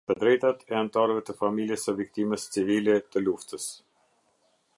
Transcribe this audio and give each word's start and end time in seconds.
Të 0.09 0.13
drejtat 0.21 0.63
e 0.71 0.77
anëtarëve 0.77 1.23
të 1.27 1.35
familjes 1.43 1.85
së 1.89 1.95
viktimës 2.01 2.49
civile 2.57 2.97
të 3.13 3.27
luftës. 3.27 3.73